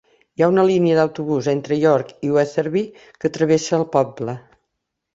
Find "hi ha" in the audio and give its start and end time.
0.37-0.47